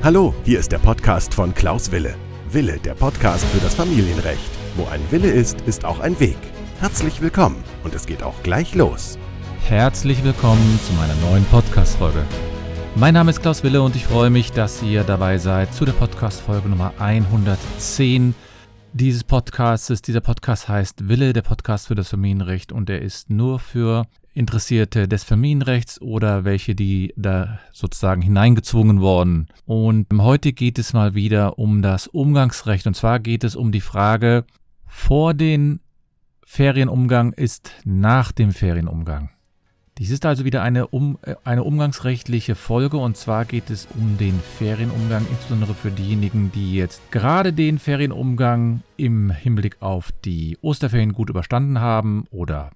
Hallo, 0.00 0.32
hier 0.44 0.60
ist 0.60 0.70
der 0.70 0.78
Podcast 0.78 1.34
von 1.34 1.52
Klaus 1.52 1.90
Wille. 1.90 2.14
Wille, 2.52 2.78
der 2.78 2.94
Podcast 2.94 3.44
für 3.46 3.58
das 3.58 3.74
Familienrecht. 3.74 4.48
Wo 4.76 4.86
ein 4.86 5.00
Wille 5.10 5.28
ist, 5.28 5.60
ist 5.62 5.84
auch 5.84 5.98
ein 5.98 6.18
Weg. 6.20 6.36
Herzlich 6.78 7.20
willkommen 7.20 7.64
und 7.82 7.96
es 7.96 8.06
geht 8.06 8.22
auch 8.22 8.40
gleich 8.44 8.76
los. 8.76 9.18
Herzlich 9.64 10.22
willkommen 10.22 10.78
zu 10.86 10.92
meiner 10.92 11.16
neuen 11.16 11.44
Podcast-Folge. 11.46 12.24
Mein 12.94 13.12
Name 13.12 13.32
ist 13.32 13.42
Klaus 13.42 13.64
Wille 13.64 13.82
und 13.82 13.96
ich 13.96 14.06
freue 14.06 14.30
mich, 14.30 14.52
dass 14.52 14.84
ihr 14.84 15.02
dabei 15.02 15.36
seid 15.36 15.74
zu 15.74 15.84
der 15.84 15.94
Podcast-Folge 15.94 16.68
Nummer 16.68 16.94
110 17.00 18.36
dieses 18.92 19.24
Podcasts. 19.24 20.00
Dieser 20.00 20.20
Podcast 20.20 20.68
heißt 20.68 21.08
Wille, 21.08 21.32
der 21.32 21.42
Podcast 21.42 21.88
für 21.88 21.96
das 21.96 22.10
Familienrecht 22.10 22.70
und 22.70 22.88
er 22.88 23.02
ist 23.02 23.30
nur 23.30 23.58
für 23.58 24.06
Interessierte 24.38 25.08
des 25.08 25.24
Familienrechts 25.24 26.00
oder 26.00 26.44
welche, 26.44 26.74
die 26.74 27.12
da 27.16 27.58
sozusagen 27.72 28.22
hineingezwungen 28.22 29.00
wurden. 29.00 29.48
Und 29.66 30.06
heute 30.16 30.52
geht 30.52 30.78
es 30.78 30.92
mal 30.92 31.14
wieder 31.14 31.58
um 31.58 31.82
das 31.82 32.06
Umgangsrecht. 32.06 32.86
Und 32.86 32.94
zwar 32.94 33.18
geht 33.18 33.44
es 33.44 33.56
um 33.56 33.72
die 33.72 33.80
Frage, 33.80 34.44
vor 34.86 35.34
dem 35.34 35.80
Ferienumgang 36.44 37.32
ist 37.32 37.72
nach 37.84 38.32
dem 38.32 38.52
Ferienumgang. 38.52 39.30
Dies 39.98 40.10
ist 40.10 40.24
also 40.24 40.44
wieder 40.44 40.62
eine, 40.62 40.86
um, 40.86 41.18
eine 41.42 41.64
umgangsrechtliche 41.64 42.54
Folge 42.54 42.98
und 42.98 43.16
zwar 43.16 43.44
geht 43.44 43.68
es 43.68 43.88
um 43.98 44.16
den 44.16 44.38
Ferienumgang, 44.56 45.26
insbesondere 45.28 45.74
für 45.74 45.90
diejenigen, 45.90 46.52
die 46.52 46.74
jetzt 46.74 47.02
gerade 47.10 47.52
den 47.52 47.80
Ferienumgang 47.80 48.82
im 48.96 49.32
Hinblick 49.32 49.82
auf 49.82 50.12
die 50.24 50.56
Osterferien 50.62 51.12
gut 51.12 51.30
überstanden 51.30 51.80
haben 51.80 52.26
oder 52.30 52.70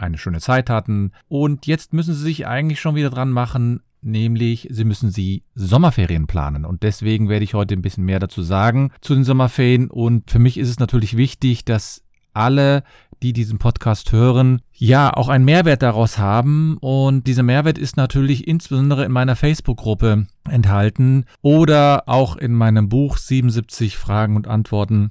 eine 0.00 0.18
schöne 0.18 0.40
Zeit 0.40 0.70
hatten. 0.70 1.12
Und 1.28 1.66
jetzt 1.66 1.92
müssen 1.92 2.14
sie 2.14 2.22
sich 2.22 2.46
eigentlich 2.46 2.80
schon 2.80 2.94
wieder 2.94 3.10
dran 3.10 3.30
machen, 3.30 3.80
nämlich 4.02 4.68
sie 4.70 4.84
müssen 4.84 5.10
sie 5.10 5.44
Sommerferien 5.54 6.26
planen. 6.26 6.64
Und 6.64 6.82
deswegen 6.82 7.28
werde 7.28 7.44
ich 7.44 7.54
heute 7.54 7.74
ein 7.74 7.82
bisschen 7.82 8.04
mehr 8.04 8.18
dazu 8.18 8.42
sagen 8.42 8.92
zu 9.00 9.14
den 9.14 9.24
Sommerferien. 9.24 9.90
Und 9.90 10.30
für 10.30 10.38
mich 10.38 10.58
ist 10.58 10.68
es 10.68 10.78
natürlich 10.78 11.16
wichtig, 11.16 11.64
dass 11.64 12.02
alle, 12.32 12.82
die 13.22 13.32
diesen 13.32 13.58
Podcast 13.58 14.12
hören, 14.12 14.62
ja 14.72 15.12
auch 15.12 15.28
einen 15.28 15.44
Mehrwert 15.44 15.82
daraus 15.82 16.18
haben. 16.18 16.78
Und 16.78 17.26
dieser 17.26 17.42
Mehrwert 17.42 17.78
ist 17.78 17.96
natürlich 17.96 18.48
insbesondere 18.48 19.04
in 19.04 19.12
meiner 19.12 19.36
Facebook-Gruppe 19.36 20.26
enthalten 20.48 21.24
oder 21.42 22.04
auch 22.06 22.36
in 22.36 22.54
meinem 22.54 22.88
Buch 22.88 23.18
77 23.18 23.96
Fragen 23.96 24.36
und 24.36 24.48
Antworten 24.48 25.10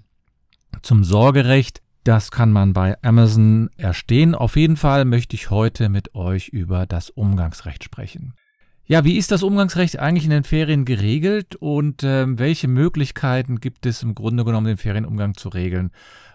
zum 0.81 1.03
Sorgerecht. 1.03 1.81
Das 2.09 2.31
kann 2.31 2.52
man 2.52 2.73
bei 2.73 2.97
Amazon 3.03 3.69
erstehen. 3.77 4.33
Auf 4.33 4.55
jeden 4.55 4.77
Fall 4.77 5.05
möchte 5.05 5.35
ich 5.35 5.52
heute 5.52 5.89
mit 5.89 6.15
euch 6.15 6.47
über 6.47 6.88
das 6.88 7.11
Umgangsrecht 7.11 7.83
sprechen. 7.83 8.33
Ja, 8.88 9.05
wie 9.05 9.15
ist 9.15 9.29
das 9.29 9.43
Umgangsrecht 9.43 9.99
eigentlich 9.99 10.23
in 10.23 10.31
den 10.31 10.43
Ferien 10.43 10.85
geregelt 10.85 11.55
und 11.55 12.02
äh, 12.02 12.25
welche 12.39 12.67
Möglichkeiten 12.67 13.59
gibt 13.59 13.85
es 13.85 14.02
im 14.02 14.15
Grunde 14.15 14.43
genommen, 14.43 14.65
den 14.65 14.77
Ferienumgang 14.77 15.35
zu 15.35 15.49
regeln? 15.49 15.91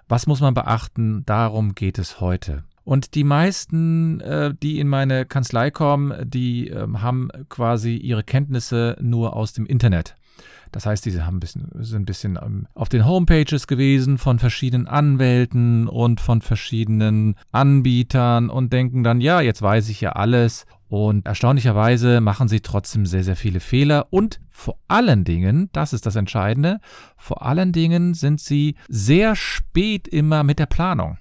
Was 0.06 0.28
muss 0.28 0.40
man 0.40 0.54
beachten? 0.54 1.24
Darum 1.26 1.74
geht 1.74 1.98
es 1.98 2.20
heute. 2.20 2.62
Und 2.84 3.16
die 3.16 3.24
meisten, 3.24 4.20
äh, 4.20 4.54
die 4.54 4.78
in 4.78 4.86
meine 4.86 5.26
Kanzlei 5.26 5.72
kommen, 5.72 6.14
die 6.30 6.68
äh, 6.68 6.86
haben 6.98 7.30
quasi 7.48 7.96
ihre 7.96 8.22
Kenntnisse 8.22 8.96
nur 9.00 9.34
aus 9.34 9.54
dem 9.54 9.66
Internet. 9.66 10.14
Das 10.74 10.86
heißt, 10.86 11.06
diese 11.06 11.24
haben 11.24 11.36
ein 11.36 11.40
bisschen, 11.40 11.70
sind 11.74 12.02
ein 12.02 12.04
bisschen 12.04 12.36
ähm, 12.42 12.66
auf 12.74 12.88
den 12.88 13.06
Homepages 13.06 13.68
gewesen 13.68 14.18
von 14.18 14.40
verschiedenen 14.40 14.88
Anwälten 14.88 15.86
und 15.86 16.20
von 16.20 16.40
verschiedenen 16.40 17.36
Anbietern 17.52 18.50
und 18.50 18.72
denken 18.72 19.04
dann, 19.04 19.20
ja, 19.20 19.40
jetzt 19.40 19.62
weiß 19.62 19.88
ich 19.88 20.00
ja 20.00 20.14
alles. 20.14 20.66
Und 20.88 21.26
erstaunlicherweise 21.26 22.20
machen 22.20 22.48
sie 22.48 22.58
trotzdem 22.58 23.06
sehr, 23.06 23.22
sehr 23.22 23.36
viele 23.36 23.60
Fehler. 23.60 24.08
Und 24.10 24.40
vor 24.50 24.76
allen 24.88 25.22
Dingen, 25.22 25.70
das 25.72 25.92
ist 25.92 26.06
das 26.06 26.16
Entscheidende, 26.16 26.80
vor 27.16 27.46
allen 27.46 27.70
Dingen 27.70 28.14
sind 28.14 28.40
sie 28.40 28.74
sehr 28.88 29.36
spät 29.36 30.08
immer 30.08 30.42
mit 30.42 30.58
der 30.58 30.66
Planung. 30.66 31.18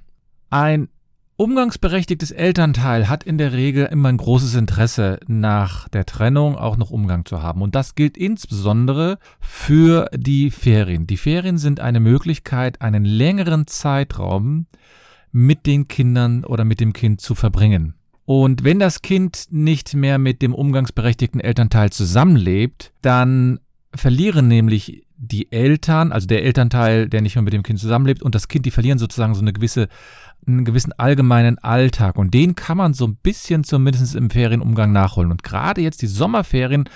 Ein 0.49 0.89
umgangsberechtigtes 1.35 2.31
Elternteil 2.31 3.09
hat 3.09 3.23
in 3.23 3.37
der 3.37 3.53
Regel 3.53 3.85
immer 3.85 4.09
ein 4.09 4.17
großes 4.17 4.55
Interesse, 4.55 5.19
nach 5.27 5.89
der 5.89 6.05
Trennung 6.05 6.55
auch 6.55 6.77
noch 6.77 6.91
Umgang 6.91 7.25
zu 7.25 7.41
haben. 7.41 7.61
Und 7.61 7.75
das 7.75 7.95
gilt 7.95 8.17
insbesondere 8.17 9.17
für 9.39 10.09
die 10.15 10.51
Ferien. 10.51 11.07
Die 11.07 11.17
Ferien 11.17 11.57
sind 11.57 11.79
eine 11.79 11.99
Möglichkeit, 11.99 12.81
einen 12.81 13.05
längeren 13.05 13.67
Zeitraum 13.67 14.67
mit 15.31 15.65
den 15.65 15.87
Kindern 15.87 16.45
oder 16.45 16.63
mit 16.65 16.79
dem 16.79 16.93
Kind 16.93 17.19
zu 17.19 17.35
verbringen. 17.35 17.95
Und 18.25 18.63
wenn 18.63 18.79
das 18.79 19.01
Kind 19.01 19.47
nicht 19.49 19.95
mehr 19.95 20.17
mit 20.17 20.41
dem 20.41 20.53
umgangsberechtigten 20.53 21.41
Elternteil 21.41 21.89
zusammenlebt, 21.89 22.93
dann 23.01 23.59
verlieren 23.93 24.47
nämlich 24.47 25.02
die 25.17 25.51
Eltern, 25.51 26.11
also 26.11 26.27
der 26.27 26.43
Elternteil, 26.43 27.07
der 27.07 27.21
nicht 27.21 27.35
mehr 27.35 27.43
mit 27.43 27.53
dem 27.53 27.63
Kind 27.63 27.79
zusammenlebt, 27.79 28.23
und 28.23 28.35
das 28.35 28.47
Kind, 28.47 28.65
die 28.65 28.71
verlieren 28.71 28.99
sozusagen 28.99 29.35
so 29.35 29.41
eine 29.41 29.53
gewisse 29.53 29.87
einen 30.47 30.65
gewissen 30.65 30.93
allgemeinen 30.93 31.57
Alltag 31.59 32.17
und 32.17 32.33
den 32.33 32.55
kann 32.55 32.77
man 32.77 32.93
so 32.93 33.07
ein 33.07 33.15
bisschen 33.15 33.63
zumindest 33.63 34.15
im 34.15 34.29
Ferienumgang 34.29 34.91
nachholen. 34.91 35.31
Und 35.31 35.43
gerade 35.43 35.81
jetzt 35.81 36.01
die 36.01 36.07
Sommerferien 36.07 36.89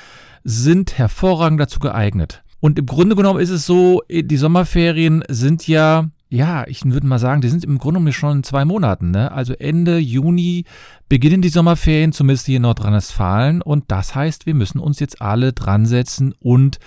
sind 0.44 0.98
hervorragend 0.98 1.60
dazu 1.60 1.80
geeignet. 1.80 2.44
Und 2.60 2.80
im 2.80 2.86
Grunde 2.86 3.16
genommen 3.16 3.40
ist 3.40 3.50
es 3.50 3.66
so, 3.66 4.02
die 4.10 4.38
Sommerferien 4.38 5.24
sind 5.30 5.68
ja, 5.68 6.10
ja, 6.30 6.68
ich 6.68 6.84
würde 6.84 7.08
mal 7.08 7.20
sagen, 7.20 7.42
die 7.42 7.50
sind 7.50 7.64
im 7.64 7.78
Grunde 7.78 8.00
genommen 8.00 8.14
schon 8.14 8.44
zwei 8.44 8.66
Monaten. 8.66 9.12
Ne? 9.12 9.32
Also 9.32 9.54
Ende 9.54 9.98
Juni 9.98 10.66
beginnen 11.08 11.42
die 11.42 11.50
Sommerferien, 11.50 12.12
zumindest 12.12 12.46
hier 12.48 12.58
in 12.58 12.64
Nordrhein-Westfalen. 12.64 13.62
Und 13.62 13.86
das 13.88 14.14
heißt, 14.14 14.46
wir 14.46 14.54
müssen 14.54 14.80
uns 14.80 15.00
jetzt 15.00 15.22
alle 15.22 15.54
dran 15.54 15.86
setzen 15.86 16.34
und 16.40 16.80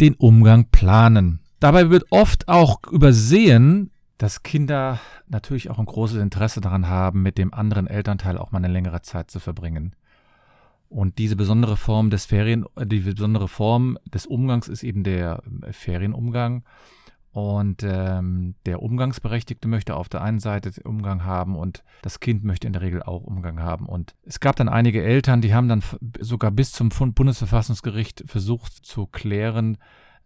den 0.00 0.14
Umgang 0.14 0.66
planen. 0.70 1.40
Dabei 1.60 1.90
wird 1.90 2.06
oft 2.10 2.48
auch 2.48 2.80
übersehen, 2.90 3.90
dass 4.16 4.42
Kinder 4.42 4.98
natürlich 5.28 5.70
auch 5.70 5.78
ein 5.78 5.86
großes 5.86 6.20
Interesse 6.20 6.60
daran 6.60 6.88
haben, 6.88 7.22
mit 7.22 7.38
dem 7.38 7.54
anderen 7.54 7.86
Elternteil 7.86 8.36
auch 8.36 8.50
mal 8.50 8.58
eine 8.58 8.72
längere 8.72 9.02
Zeit 9.02 9.30
zu 9.30 9.38
verbringen. 9.38 9.94
Und 10.88 11.18
diese 11.18 11.36
besondere 11.36 11.76
Form 11.76 12.10
des 12.10 12.26
Ferien, 12.26 12.64
die 12.82 13.00
besondere 13.00 13.46
Form 13.46 13.98
des 14.06 14.26
Umgangs 14.26 14.68
ist 14.68 14.82
eben 14.82 15.04
der 15.04 15.42
äh, 15.62 15.72
Ferienumgang. 15.72 16.64
Und 17.32 17.82
ähm, 17.82 18.54
der 18.64 18.82
Umgangsberechtigte 18.82 19.68
möchte 19.68 19.96
auf 19.96 20.08
der 20.08 20.22
einen 20.22 20.40
Seite 20.40 20.72
Umgang 20.84 21.24
haben 21.24 21.56
und 21.56 21.84
das 22.02 22.20
Kind 22.20 22.42
möchte 22.42 22.66
in 22.66 22.72
der 22.72 22.82
Regel 22.82 23.02
auch 23.02 23.22
Umgang 23.22 23.60
haben. 23.60 23.86
Und 23.86 24.14
es 24.24 24.40
gab 24.40 24.56
dann 24.56 24.68
einige 24.68 25.02
Eltern, 25.02 25.40
die 25.40 25.54
haben 25.54 25.68
dann 25.68 25.82
sogar 26.20 26.50
bis 26.50 26.72
zum 26.72 26.88
Bundesverfassungsgericht 26.88 28.24
versucht 28.26 28.72
zu 28.72 29.06
klären, 29.06 29.76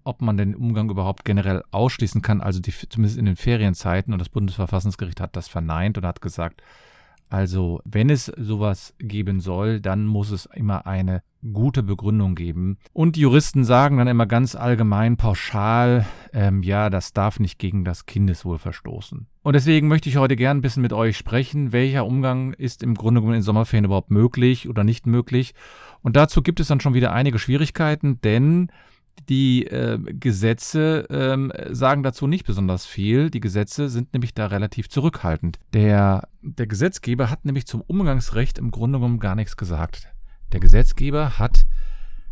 ob 0.05 0.23
man 0.23 0.37
den 0.37 0.55
Umgang 0.55 0.91
überhaupt 0.91 1.25
generell 1.25 1.63
ausschließen 1.71 2.23
kann, 2.23 2.41
also 2.41 2.61
die, 2.61 2.73
zumindest 2.73 3.19
in 3.19 3.27
den 3.27 3.37
Ferienzeiten. 3.37 4.13
Und 4.13 4.19
das 4.19 4.29
Bundesverfassungsgericht 4.29 5.21
hat 5.21 5.37
das 5.37 5.49
verneint 5.49 5.99
und 5.99 6.07
hat 6.07 6.21
gesagt, 6.21 6.63
also 7.33 7.81
wenn 7.87 8.11
es 8.11 8.27
sowas 8.27 8.93
geben 8.99 9.41
soll, 9.41 9.81
dann 9.81 10.05
muss 10.05 10.31
es 10.31 10.45
immer 10.45 10.87
eine 10.87 11.23
gute 11.55 11.83
Begründung 11.83 12.35
geben. 12.35 12.77
Und 12.93 13.17
die 13.17 13.23
Juristen 13.23 13.65
sagen 13.65 13.97
dann 13.97 14.07
immer 14.07 14.27
ganz 14.27 14.55
allgemein, 14.55 15.17
pauschal, 15.17 16.05
ähm, 16.35 16.63
ja, 16.63 16.91
das 16.91 17.15
darf 17.15 17.41
nicht 17.41 17.59
gegen 17.59 17.87
das 17.87 18.05
Kindeswohl 18.05 18.59
verstoßen. 18.59 19.29
Und 19.43 19.53
deswegen 19.55 19.89
möchte 19.89 20.11
ich 20.11 20.19
heute 20.19 20.37
gern 20.37 20.59
ein 20.59 20.61
bisschen 20.61 20.83
mit 20.83 20.93
euch 20.93 21.17
sprechen, 21.17 21.73
welcher 21.73 22.05
Umgang 22.05 22.53
ist 22.53 22.83
im 22.83 22.95
Grunde 22.95 23.23
genommen 23.23 23.39
in 23.39 23.43
Sommerferien 23.43 23.87
überhaupt 23.87 24.11
möglich 24.11 24.69
oder 24.69 24.85
nicht 24.85 25.07
möglich. 25.07 25.55
Und 26.03 26.17
dazu 26.17 26.43
gibt 26.43 26.61
es 26.61 26.69
dann 26.69 26.81
schon 26.81 26.93
wieder 26.93 27.15
einige 27.15 27.39
Schwierigkeiten, 27.39 28.21
denn 28.21 28.71
die 29.29 29.67
äh, 29.67 29.99
Gesetze 29.99 31.07
ähm, 31.11 31.53
sagen 31.71 32.03
dazu 32.03 32.27
nicht 32.27 32.45
besonders 32.45 32.87
viel. 32.87 33.31
Die 33.31 33.41
Gesetze 33.41 33.89
sind 33.89 34.13
nämlich 34.13 34.35
da 34.35 34.47
relativ 34.47 34.89
zurückhaltend. 34.89 35.59
Der, 35.73 36.29
der 36.43 36.67
Gesetzgeber 36.67 37.31
hat 37.31 37.45
nämlich 37.45 37.67
zum 37.67 37.81
Umgangsrecht 37.83 38.59
im 38.59 38.71
Grunde 38.71 38.99
genommen 38.99 39.21
gar 39.21 39.35
nichts 39.35 39.57
gesagt. 39.57 40.09
Der 40.53 40.61
Gesetzgeber 40.61 41.39
hat 41.39 41.67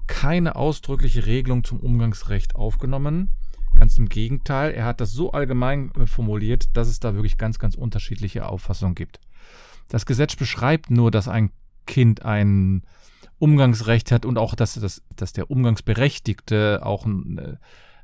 keine 0.07 0.57
ausdrückliche 0.57 1.27
Regelung 1.27 1.65
zum 1.65 1.79
Umgangsrecht 1.81 2.57
aufgenommen. 2.57 3.31
Ganz 3.77 3.97
im 3.97 4.09
Gegenteil, 4.09 4.73
er 4.73 4.85
hat 4.85 5.01
das 5.01 5.13
so 5.13 5.33
allgemein 5.33 5.93
äh, 5.95 6.07
formuliert, 6.07 6.77
dass 6.77 6.89
es 6.89 6.99
da 6.99 7.15
wirklich 7.15 7.39
ganz, 7.39 7.59
ganz 7.59 7.77
unterschiedliche 7.77 8.47
Auffassungen 8.47 8.97
gibt. 8.97 9.21
Das 9.89 10.07
Gesetz 10.07 10.37
beschreibt 10.37 10.91
nur, 10.91 11.11
dass 11.11 11.29
ein 11.29 11.51
Kind 11.87 12.25
einen 12.25 12.83
Umgangsrecht 13.41 14.13
hat 14.13 14.25
und 14.25 14.39
auch, 14.39 14.55
dass, 14.55 14.75
dass, 14.75 15.03
dass 15.17 15.33
der 15.33 15.51
Umgangsberechtigte 15.51 16.81
auch 16.85 17.07
eine, 17.07 17.59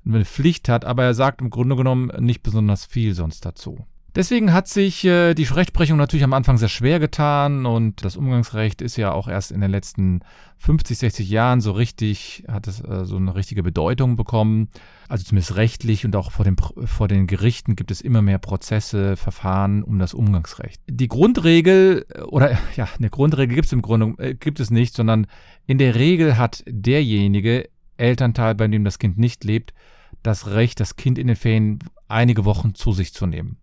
eine 0.04 0.24
Pflicht 0.24 0.68
hat, 0.68 0.84
aber 0.84 1.04
er 1.04 1.14
sagt 1.14 1.40
im 1.40 1.50
Grunde 1.50 1.76
genommen 1.76 2.10
nicht 2.24 2.42
besonders 2.42 2.84
viel 2.84 3.14
sonst 3.14 3.44
dazu. 3.44 3.86
Deswegen 4.16 4.54
hat 4.54 4.66
sich 4.66 5.04
äh, 5.04 5.34
die 5.34 5.44
Rechtsprechung 5.44 5.98
natürlich 5.98 6.24
am 6.24 6.32
Anfang 6.32 6.56
sehr 6.56 6.70
schwer 6.70 6.98
getan 6.98 7.66
und 7.66 8.02
das 8.02 8.16
Umgangsrecht 8.16 8.80
ist 8.80 8.96
ja 8.96 9.12
auch 9.12 9.28
erst 9.28 9.52
in 9.52 9.60
den 9.60 9.70
letzten 9.70 10.20
50, 10.56 10.96
60 10.96 11.28
Jahren 11.28 11.60
so 11.60 11.72
richtig, 11.72 12.42
hat 12.48 12.66
es 12.66 12.80
äh, 12.80 13.04
so 13.04 13.16
eine 13.16 13.34
richtige 13.34 13.62
Bedeutung 13.62 14.16
bekommen. 14.16 14.70
Also 15.06 15.24
zumindest 15.24 15.56
rechtlich 15.56 16.06
und 16.06 16.16
auch 16.16 16.32
vor, 16.32 16.46
dem, 16.46 16.56
vor 16.86 17.08
den 17.08 17.26
Gerichten 17.26 17.76
gibt 17.76 17.90
es 17.90 18.00
immer 18.00 18.22
mehr 18.22 18.38
Prozesse, 18.38 19.18
Verfahren 19.18 19.82
um 19.82 19.98
das 19.98 20.14
Umgangsrecht. 20.14 20.80
Die 20.88 21.08
Grundregel, 21.08 22.06
äh, 22.08 22.22
oder 22.22 22.56
ja, 22.74 22.88
eine 22.98 23.10
Grundregel 23.10 23.54
gibt 23.54 23.66
es 23.66 23.74
im 23.74 23.82
Grunde 23.82 24.14
äh, 24.16 24.34
gibt 24.34 24.60
es 24.60 24.70
nicht, 24.70 24.94
sondern 24.94 25.26
in 25.66 25.76
der 25.76 25.94
Regel 25.94 26.38
hat 26.38 26.64
derjenige 26.66 27.68
Elternteil, 27.98 28.54
bei 28.54 28.66
dem 28.66 28.82
das 28.82 28.98
Kind 28.98 29.18
nicht 29.18 29.44
lebt, 29.44 29.74
das 30.22 30.46
Recht, 30.46 30.80
das 30.80 30.96
Kind 30.96 31.18
in 31.18 31.26
den 31.26 31.36
Ferien 31.36 31.80
einige 32.08 32.46
Wochen 32.46 32.74
zu 32.74 32.92
sich 32.92 33.12
zu 33.12 33.26
nehmen. 33.26 33.58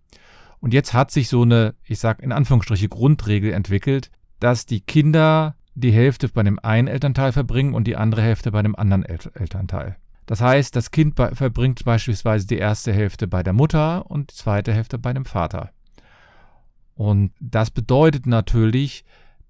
Und 0.64 0.74
jetzt 0.74 0.94
hat 0.94 1.12
sich 1.12 1.28
so 1.28 1.42
eine, 1.42 1.76
ich 1.84 2.00
sage 2.00 2.24
in 2.24 2.32
Anführungsstriche, 2.32 2.88
Grundregel 2.88 3.52
entwickelt, 3.52 4.10
dass 4.40 4.66
die 4.66 4.80
Kinder 4.80 5.58
die 5.76 5.92
Hälfte 5.92 6.30
bei 6.30 6.42
dem 6.42 6.58
einen 6.58 6.88
Elternteil 6.88 7.34
verbringen 7.34 7.74
und 7.74 7.86
die 7.86 7.98
andere 7.98 8.22
Hälfte 8.22 8.54
bei 8.54 8.62
dem 8.62 8.74
anderen 8.74 9.04
El 9.04 9.20
Elternteil. 9.34 9.98
Das 10.26 10.40
heißt, 10.40 10.74
das 10.74 10.92
Kind 10.92 11.18
verbringt 11.18 11.84
beispielsweise 11.84 12.48
die 12.48 12.60
erste 12.60 12.94
Hälfte 12.94 13.28
bei 13.28 13.44
der 13.44 13.52
Mutter 13.52 14.10
und 14.10 14.32
die 14.32 14.36
zweite 14.36 14.72
Hälfte 14.72 14.98
bei 14.98 15.12
dem 15.12 15.26
Vater. 15.26 15.72
Und 16.96 17.34
das 17.42 17.70
bedeutet 17.70 18.26
natürlich, 18.26 19.04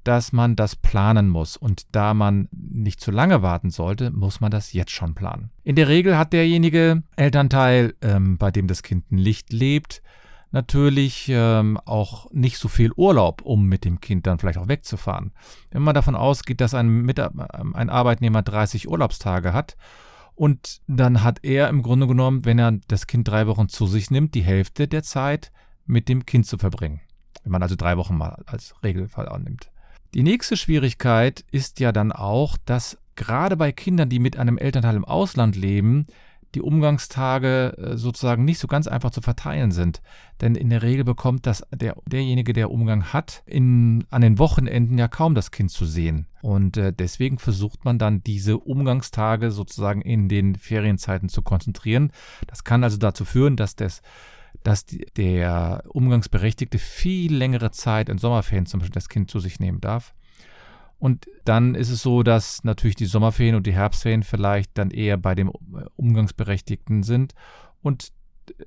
dass 0.03 0.31
man 0.31 0.55
das 0.55 0.75
planen 0.75 1.29
muss. 1.29 1.57
Und 1.57 1.83
da 1.91 2.15
man 2.15 2.49
nicht 2.51 2.99
zu 2.99 3.11
lange 3.11 3.43
warten 3.43 3.69
sollte, 3.69 4.09
muss 4.09 4.41
man 4.41 4.49
das 4.49 4.73
jetzt 4.73 4.91
schon 4.91 5.13
planen. 5.13 5.51
In 5.63 5.75
der 5.75 5.89
Regel 5.89 6.17
hat 6.17 6.33
derjenige 6.33 7.03
Elternteil, 7.17 7.93
ähm, 8.01 8.39
bei 8.39 8.49
dem 8.49 8.65
das 8.65 8.81
Kind 8.81 9.11
nicht 9.11 9.53
lebt, 9.53 10.01
natürlich 10.53 11.27
ähm, 11.29 11.77
auch 11.83 12.31
nicht 12.31 12.57
so 12.57 12.67
viel 12.67 12.91
Urlaub, 12.95 13.41
um 13.41 13.65
mit 13.65 13.83
dem 13.83 13.99
Kind 13.99 14.27
dann 14.27 14.39
vielleicht 14.39 14.59
auch 14.59 14.67
wegzufahren. 14.67 15.33
Wenn 15.71 15.81
man 15.81 15.95
davon 15.95 16.15
ausgeht, 16.15 16.61
dass 16.61 16.73
ein, 16.73 17.01
Mit 17.01 17.19
ein 17.19 17.89
Arbeitnehmer 17.89 18.43
30 18.43 18.87
Urlaubstage 18.87 19.51
hat 19.51 19.75
und 20.35 20.81
dann 20.87 21.23
hat 21.23 21.39
er 21.43 21.69
im 21.69 21.81
Grunde 21.81 22.07
genommen, 22.07 22.45
wenn 22.45 22.59
er 22.59 22.73
das 22.87 23.07
Kind 23.07 23.27
drei 23.27 23.47
Wochen 23.47 23.67
zu 23.67 23.87
sich 23.87 24.11
nimmt, 24.11 24.35
die 24.35 24.43
Hälfte 24.43 24.87
der 24.87 25.03
Zeit 25.03 25.51
mit 25.85 26.07
dem 26.07 26.25
Kind 26.25 26.45
zu 26.45 26.57
verbringen. 26.57 27.01
Wenn 27.43 27.51
man 27.51 27.63
also 27.63 27.75
drei 27.75 27.97
Wochen 27.97 28.15
mal 28.15 28.43
als 28.45 28.75
Regelfall 28.83 29.27
annimmt. 29.27 29.71
Die 30.13 30.23
nächste 30.23 30.55
Schwierigkeit 30.55 31.43
ist 31.51 31.79
ja 31.79 31.91
dann 31.91 32.11
auch, 32.11 32.57
dass 32.65 32.99
gerade 33.15 33.57
bei 33.57 33.71
Kindern, 33.71 34.09
die 34.09 34.19
mit 34.19 34.37
einem 34.37 34.59
Elternteil 34.59 34.95
im 34.95 35.05
Ausland 35.05 35.55
leben, 35.55 36.05
die 36.55 36.61
Umgangstage 36.61 37.75
äh, 37.77 37.97
sozusagen 37.97 38.45
nicht 38.45 38.59
so 38.59 38.67
ganz 38.67 38.87
einfach 38.87 39.11
zu 39.11 39.21
verteilen 39.21 39.71
sind. 39.71 40.01
Denn 40.41 40.55
in 40.55 40.69
der 40.69 40.81
Regel 40.81 41.03
bekommt 41.03 41.45
das 41.47 41.63
der, 41.73 41.95
derjenige, 42.05 42.53
der 42.53 42.71
Umgang 42.71 43.13
hat, 43.13 43.43
in, 43.45 44.05
an 44.09 44.21
den 44.21 44.39
Wochenenden 44.39 44.97
ja 44.97 45.07
kaum 45.07 45.35
das 45.35 45.51
Kind 45.51 45.71
zu 45.71 45.85
sehen. 45.85 46.27
Und 46.41 46.77
äh, 46.77 46.93
deswegen 46.93 47.37
versucht 47.39 47.85
man 47.85 47.97
dann 47.97 48.23
diese 48.23 48.57
Umgangstage 48.57 49.51
sozusagen 49.51 50.01
in 50.01 50.29
den 50.29 50.55
Ferienzeiten 50.55 51.29
zu 51.29 51.41
konzentrieren. 51.41 52.11
Das 52.47 52.63
kann 52.63 52.83
also 52.83 52.97
dazu 52.97 53.25
führen, 53.25 53.55
dass 53.55 53.75
das 53.75 54.01
dass 54.61 54.85
der 54.85 55.83
Umgangsberechtigte 55.89 56.77
viel 56.77 57.35
längere 57.35 57.71
Zeit 57.71 58.07
in 58.07 58.19
Sommerferien 58.19 58.67
zum 58.67 58.79
Beispiel 58.79 58.93
das 58.93 59.09
Kind 59.09 59.31
zu 59.31 59.39
sich 59.39 59.59
nehmen 59.59 59.81
darf. 59.81 60.13
Und 61.03 61.29
dann 61.43 61.75
ist 61.75 61.89
es 61.89 62.01
so, 62.01 62.23
dass 62.23 62.63
natürlich 62.63 62.95
die 62.95 63.07
Sommerferien 63.07 63.55
und 63.55 63.67
die 63.67 63.73
Herbstferien 63.73 64.23
vielleicht 64.23 64.77
dann 64.77 64.89
eher 64.89 65.17
bei 65.17 65.35
dem 65.35 65.51
Umgangsberechtigten 65.97 67.03
sind 67.03 67.33
und 67.81 68.13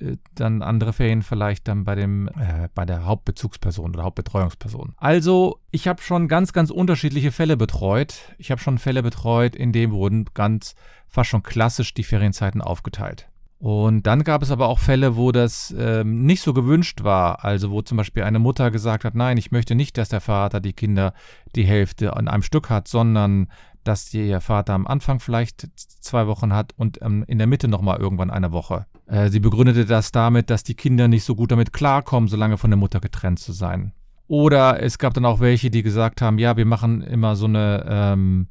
äh, 0.01 0.19
dann 0.35 0.61
andere 0.61 0.93
Ferien 0.93 1.23
vielleicht 1.23 1.67
dann 1.67 1.85
bei 1.85 1.95
dem 1.95 2.29
äh, 2.29 2.69
bei 2.75 2.85
der 2.85 3.07
Hauptbezugsperson 3.07 3.95
oder 3.95 4.05
Hauptbetreuungsperson. 4.05 4.93
Also 4.99 5.61
ich 5.71 5.89
habe 5.89 6.03
schon 6.03 6.29
ganz 6.29 6.53
ganz 6.53 6.69
unterschiedliche 6.69 7.33
Fälle 7.33 7.57
betreut. 7.57 8.35
Ich 8.37 8.51
habe 8.51 8.61
schon 8.61 8.77
Fälle 8.77 9.03
betreut, 9.03 9.57
in 9.57 9.73
denen 9.73 9.95
wurden 9.95 10.27
ganz 10.35 10.75
fast 11.09 11.31
schon 11.31 11.43
klassisch 11.43 11.95
die 11.95 12.05
Ferienzeiten 12.05 12.61
aufgeteilt. 12.61 13.31
Und 13.67 14.07
dann 14.07 14.23
gab 14.23 14.43
es 14.43 14.53
aber 14.53 14.69
auch 14.69 14.79
Fälle, 14.79 15.17
wo 15.17 15.33
das 15.33 15.75
ähm, 15.77 16.25
nicht 16.25 16.41
so 16.41 16.55
gewünscht 16.55 17.03
war. 17.03 17.45
Also 17.45 17.73
wo 17.73 17.83
zum 17.83 17.97
Beispiel 17.97 18.23
eine 18.23 18.39
Mutter 18.39 18.71
gesagt 18.71 19.05
hat, 19.05 19.17
nein, 19.17 19.39
ich 19.39 19.51
möchte 19.51 19.75
nicht, 19.75 19.99
dass 19.99 20.09
der 20.09 20.21
Vater 20.21 20.61
die 20.61 20.73
Kinder 20.73 21.13
die 21.57 21.65
Hälfte 21.65 22.15
an 22.15 22.29
einem 22.29 22.45
Stück 22.45 22.71
hat, 22.71 22.87
sondern 22.87 23.49
dass 23.83 24.11
der 24.11 24.41
Vater 24.41 24.73
am 24.73 24.87
Anfang 24.87 25.19
vielleicht 25.19 25.67
zwei 25.75 26.29
Wochen 26.29 26.53
hat 26.53 26.75
und 26.77 27.03
ähm, 27.03 27.25
in 27.27 27.39
der 27.39 27.49
Mitte 27.49 27.67
nochmal 27.67 27.99
irgendwann 27.99 28.31
eine 28.31 28.53
Woche. 28.53 28.87
Äh, 29.07 29.31
sie 29.31 29.41
begründete 29.41 29.85
das 29.85 30.13
damit, 30.13 30.49
dass 30.49 30.63
die 30.63 30.75
Kinder 30.75 31.09
nicht 31.09 31.25
so 31.25 31.35
gut 31.35 31.51
damit 31.51 31.73
klarkommen, 31.73 32.29
so 32.29 32.37
lange 32.37 32.59
von 32.59 32.71
der 32.71 32.79
Mutter 32.79 33.01
getrennt 33.01 33.41
zu 33.41 33.51
sein. 33.51 33.91
Oder 34.29 34.81
es 34.81 34.99
gab 34.99 35.13
dann 35.15 35.25
auch 35.25 35.41
welche, 35.41 35.73
die 35.73 35.83
gesagt 35.83 36.23
haben, 36.23 36.39
ja, 36.39 36.57
wir 36.57 36.67
machen 36.67 37.03
immer 37.03 37.35
so 37.35 37.47
eine 37.47 37.85
ähm, 37.89 38.47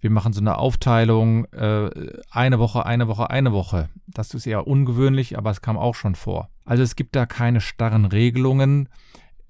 wir 0.00 0.10
machen 0.10 0.32
so 0.32 0.40
eine 0.40 0.58
Aufteilung, 0.58 1.44
äh, 1.46 1.90
eine 2.30 2.58
Woche, 2.58 2.86
eine 2.86 3.08
Woche, 3.08 3.30
eine 3.30 3.52
Woche. 3.52 3.88
Das 4.06 4.34
ist 4.34 4.46
eher 4.46 4.66
ungewöhnlich, 4.66 5.36
aber 5.36 5.50
es 5.50 5.60
kam 5.60 5.76
auch 5.76 5.94
schon 5.94 6.14
vor. 6.14 6.48
Also 6.64 6.82
es 6.82 6.96
gibt 6.96 7.16
da 7.16 7.26
keine 7.26 7.60
starren 7.60 8.04
Regelungen 8.04 8.88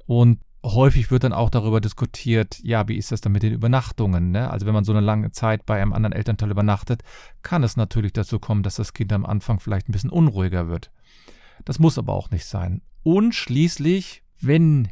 und 0.06 0.40
häufig 0.64 1.10
wird 1.10 1.24
dann 1.24 1.32
auch 1.32 1.50
darüber 1.50 1.80
diskutiert, 1.80 2.58
ja, 2.62 2.88
wie 2.88 2.96
ist 2.96 3.12
das 3.12 3.20
dann 3.20 3.32
mit 3.32 3.42
den 3.42 3.52
Übernachtungen? 3.52 4.30
Ne? 4.30 4.50
Also 4.50 4.66
wenn 4.66 4.74
man 4.74 4.84
so 4.84 4.92
eine 4.92 5.00
lange 5.00 5.30
Zeit 5.32 5.66
bei 5.66 5.80
einem 5.80 5.92
anderen 5.92 6.12
Elternteil 6.12 6.50
übernachtet, 6.50 7.02
kann 7.42 7.62
es 7.62 7.76
natürlich 7.76 8.12
dazu 8.12 8.38
kommen, 8.38 8.62
dass 8.62 8.76
das 8.76 8.92
Kind 8.92 9.12
am 9.12 9.26
Anfang 9.26 9.60
vielleicht 9.60 9.88
ein 9.88 9.92
bisschen 9.92 10.10
unruhiger 10.10 10.68
wird. 10.68 10.90
Das 11.64 11.78
muss 11.78 11.98
aber 11.98 12.14
auch 12.14 12.30
nicht 12.30 12.46
sein. 12.46 12.82
Und 13.02 13.34
schließlich, 13.34 14.22
wenn 14.40 14.88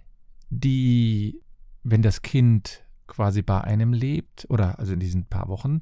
die, 0.50 1.43
wenn 1.82 2.02
das 2.02 2.23
Kind 2.23 2.85
quasi 3.06 3.43
bei 3.43 3.61
einem 3.61 3.93
lebt, 3.93 4.47
oder 4.49 4.79
also 4.79 4.93
in 4.93 5.00
diesen 5.00 5.25
paar 5.25 5.49
Wochen, 5.49 5.81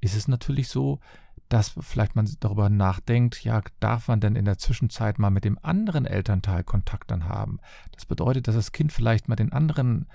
ist 0.00 0.16
es 0.16 0.28
natürlich 0.28 0.68
so, 0.68 1.00
dass 1.48 1.74
vielleicht 1.80 2.16
man 2.16 2.28
darüber 2.40 2.68
nachdenkt, 2.68 3.44
ja, 3.44 3.62
darf 3.78 4.08
man 4.08 4.20
denn 4.20 4.36
in 4.36 4.44
der 4.44 4.58
Zwischenzeit 4.58 5.18
mal 5.18 5.30
mit 5.30 5.44
dem 5.44 5.58
anderen 5.62 6.04
Elternteil 6.04 6.64
Kontakt 6.64 7.10
dann 7.10 7.28
haben? 7.28 7.58
Das 7.92 8.04
bedeutet, 8.04 8.48
dass 8.48 8.56
das 8.56 8.72
Kind 8.72 8.92
vielleicht 8.92 9.28
mal 9.28 9.36
den 9.36 9.52
anderen, 9.52 10.06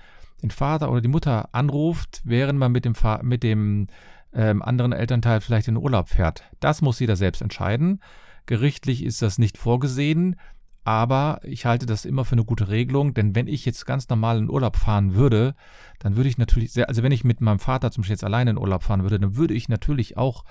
den 0.42 0.50
Vater 0.50 0.90
oder 0.90 1.00
die 1.00 1.08
Mutter 1.08 1.48
anruft, 1.52 2.20
während 2.24 2.58
man 2.58 2.72
mit 2.72 2.84
dem, 2.84 2.94
mit 3.22 3.42
dem 3.42 3.86
ähm, 4.34 4.62
anderen 4.62 4.92
Elternteil 4.92 5.40
vielleicht 5.40 5.68
in 5.68 5.74
den 5.74 5.82
Urlaub 5.82 6.08
fährt. 6.08 6.44
Das 6.60 6.82
muss 6.82 7.00
jeder 7.00 7.16
selbst 7.16 7.40
entscheiden. 7.40 8.00
Gerichtlich 8.46 9.04
ist 9.04 9.22
das 9.22 9.38
nicht 9.38 9.56
vorgesehen. 9.56 10.36
Aber 10.84 11.40
ich 11.44 11.64
halte 11.64 11.86
das 11.86 12.04
immer 12.04 12.24
für 12.24 12.32
eine 12.32 12.44
gute 12.44 12.68
Regelung, 12.68 13.14
denn 13.14 13.34
wenn 13.34 13.46
ich 13.46 13.64
jetzt 13.64 13.86
ganz 13.86 14.08
normal 14.08 14.38
in 14.38 14.50
Urlaub 14.50 14.76
fahren 14.76 15.14
würde, 15.14 15.54
dann 16.00 16.16
würde 16.16 16.28
ich 16.28 16.38
natürlich, 16.38 16.72
sehr, 16.72 16.88
also 16.88 17.02
wenn 17.02 17.12
ich 17.12 17.22
mit 17.22 17.40
meinem 17.40 17.60
Vater 17.60 17.92
zum 17.92 18.02
Beispiel 18.02 18.14
jetzt 18.14 18.24
alleine 18.24 18.50
in 18.50 18.58
Urlaub 18.58 18.82
fahren 18.82 19.02
würde, 19.02 19.20
dann 19.20 19.36
würde 19.36 19.54
ich 19.54 19.68
natürlich 19.68 20.16
auch 20.16 20.44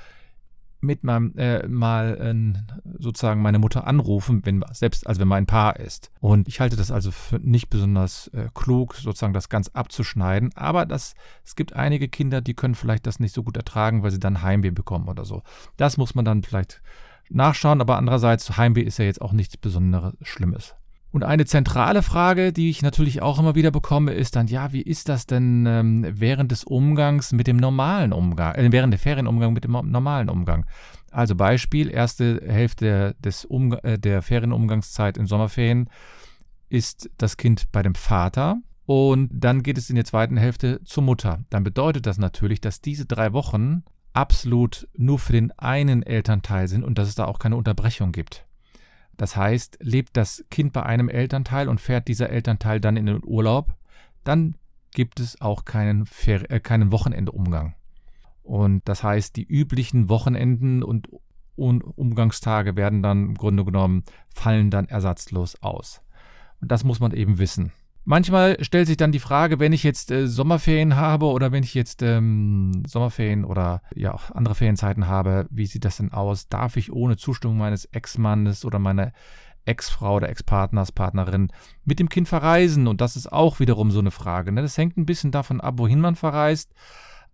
mit 0.82 1.04
meinem 1.04 1.38
äh, 1.38 1.68
mal 1.68 2.18
äh, 2.20 2.76
sozusagen 2.98 3.42
meine 3.42 3.60
Mutter 3.60 3.86
anrufen, 3.86 4.42
wenn 4.46 4.64
selbst 4.72 5.06
also 5.06 5.22
wenn 5.22 5.28
mein 5.28 5.46
Paar 5.46 5.80
ist. 5.80 6.12
Und 6.20 6.48
ich 6.48 6.60
halte 6.60 6.76
das 6.76 6.92
also 6.92 7.12
für 7.12 7.38
nicht 7.38 7.70
besonders 7.70 8.28
äh, 8.30 8.50
klug, 8.54 8.96
sozusagen 8.96 9.34
das 9.34 9.50
ganz 9.50 9.70
abzuschneiden. 9.70 10.52
Aber 10.56 10.86
das, 10.86 11.14
es 11.46 11.56
gibt 11.56 11.74
einige 11.74 12.08
Kinder, 12.08 12.42
die 12.42 12.56
können 12.56 12.76
vielleicht 12.76 13.06
das 13.06 13.20
nicht 13.20 13.34
so 13.34 13.44
gut 13.44 13.58
ertragen, 13.58 14.02
weil 14.02 14.12
sie 14.12 14.20
dann 14.20 14.42
Heimweh 14.42 14.72
bekommen 14.72 15.08
oder 15.08 15.24
so. 15.24 15.44
Das 15.78 15.98
muss 15.98 16.16
man 16.16 16.26
dann 16.26 16.42
vielleicht 16.42 16.82
nachschauen, 17.30 17.82
aber 17.82 17.98
andererseits, 17.98 18.58
Heimweh 18.58 18.82
ist 18.82 19.00
ja 19.00 19.06
jetzt 19.06 19.22
auch 19.22 19.34
nichts 19.34 19.58
Besonderes 19.58 20.14
Schlimmes. 20.22 20.76
Und 21.12 21.26
eine 21.26 21.46
zentrale 21.46 22.04
Frage, 22.04 22.54
die 22.54 22.70
ich 22.70 22.82
natürlich 22.82 23.22
auch 23.22 23.38
immer 23.38 23.54
wieder 23.54 23.72
bekomme, 23.72 24.14
ist 24.14 24.38
dann, 24.38 24.48
ja, 24.48 24.72
wie 24.72 24.82
ist 24.82 25.10
das 25.10 25.28
denn 25.28 25.66
ähm, 25.68 26.08
während 26.10 26.52
des 26.52 26.64
Umgangs 26.64 27.34
mit 27.34 27.48
dem 27.48 27.58
normalen 27.58 28.14
Umgang, 28.14 28.56
äh, 28.56 28.72
während 28.72 28.94
der 28.94 29.00
Ferienumgang 29.00 29.52
mit 29.52 29.66
dem 29.66 29.72
normalen 29.72 30.30
Umgang? 30.30 30.66
Also 31.12 31.36
Beispiel, 31.36 31.90
erste 31.90 32.42
Hälfte 32.46 33.16
des 33.20 33.44
Umg 33.44 33.78
äh, 33.84 34.00
der 34.00 34.22
Ferienumgangszeit 34.22 35.18
in 35.18 35.26
Sommerferien 35.26 35.90
ist 36.70 37.10
das 37.18 37.36
Kind 37.36 37.70
bei 37.74 37.84
dem 37.84 37.96
Vater 37.96 38.62
und 38.86 39.30
dann 39.34 39.64
geht 39.64 39.78
es 39.78 39.90
in 39.90 39.98
der 39.98 40.06
zweiten 40.06 40.38
Hälfte 40.38 40.82
zur 40.86 41.04
Mutter. 41.04 41.44
Dann 41.50 41.66
bedeutet 41.66 42.06
das 42.06 42.18
natürlich, 42.18 42.62
dass 42.62 42.80
diese 42.80 43.06
drei 43.06 43.34
Wochen 43.34 43.84
absolut 44.14 44.88
nur 44.96 45.20
für 45.20 45.34
den 45.34 45.52
einen 45.58 46.04
Elternteil 46.04 46.68
sind 46.68 46.84
und 46.84 46.98
dass 46.98 47.08
es 47.08 47.16
da 47.16 47.26
auch 47.26 47.40
keine 47.40 47.56
Unterbrechung 47.56 48.12
gibt. 48.12 48.46
Das 49.18 49.36
heißt, 49.36 49.78
lebt 49.82 50.18
das 50.18 50.46
Kind 50.50 50.74
bei 50.74 50.84
einem 50.84 51.10
Elternteil 51.10 51.70
und 51.70 51.80
fährt 51.80 52.08
dieser 52.08 52.30
Elternteil 52.30 52.80
dann 52.80 52.98
in 52.98 53.06
den 53.06 53.22
Urlaub, 53.24 53.76
dann 54.24 54.56
gibt 54.94 55.20
es 55.20 55.40
auch 55.42 55.66
keinen, 55.66 56.08
äh, 56.26 56.60
keinen 56.60 56.92
Wochenendumgang. 56.92 57.76
Und 58.44 58.82
das 58.88 59.04
heißt, 59.04 59.36
die 59.36 59.46
üblichen 59.46 60.10
Wochenenden 60.10 60.84
und, 60.84 61.10
und 61.56 61.82
Umgangstage 61.82 62.76
werden 62.76 63.04
dann 63.04 63.28
im 63.28 63.36
Grunde 63.36 63.64
genommen, 63.64 64.04
fallen 64.30 64.72
dann 64.72 64.90
ersatzlos 64.90 65.62
aus. 65.62 66.02
Und 66.60 66.72
das 66.72 66.84
muss 66.84 67.00
man 67.00 67.12
eben 67.12 67.38
wissen. 67.38 67.72
Manchmal 68.04 68.64
stellt 68.64 68.88
sich 68.88 68.98
dann 68.98 69.12
die 69.12 69.20
Frage, 69.20 69.60
wenn 69.60 69.74
ich 69.74 69.84
jetzt 69.84 70.10
äh, 70.10 70.28
Sommerferien 70.28 70.96
habe 70.96 71.28
oder 71.28 71.52
wenn 71.52 71.64
ich 71.64 71.76
jetzt 71.76 72.02
ähm, 72.02 72.84
Sommerferien 72.88 73.46
oder 73.46 73.84
ja 73.96 74.14
auch 74.14 74.32
andere 74.32 74.56
Ferienzeiten 74.56 75.08
habe, 75.08 75.48
wie 75.52 75.68
sieht 75.68 75.86
das 75.86 75.98
denn 75.98 76.12
aus? 76.12 76.48
Darf 76.48 76.78
ich 76.78 76.92
ohne 76.92 77.18
Zustimmung 77.18 77.58
meines 77.58 77.86
Ex-Mannes 77.86 78.66
oder 78.66 78.80
meiner 78.80 79.12
Ex-Frau 79.66 80.16
oder 80.16 80.30
Ex-Partners, 80.30 80.92
Partnerin 80.92 81.52
mit 81.86 82.00
dem 82.00 82.10
Kind 82.10 82.28
verreisen? 82.28 82.88
Und 82.88 83.02
das 83.02 83.16
ist 83.16 83.32
auch 83.32 83.60
wiederum 83.60 83.92
so 83.92 84.00
eine 84.00 84.12
Frage. 84.12 84.52
Ne? 84.52 84.64
Das 84.64 84.80
hängt 84.80 84.98
ein 84.98 85.06
bisschen 85.06 85.32
davon 85.32 85.62
ab, 85.62 85.76
wohin 85.78 86.02
man 86.02 86.16
verreist. 86.16 86.74